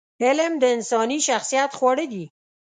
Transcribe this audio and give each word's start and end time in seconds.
علم 0.25 0.53
د 0.59 0.63
انساني 0.75 1.19
شخصیت 1.27 1.71
خواړه 1.77 2.05
دي. 2.13 2.25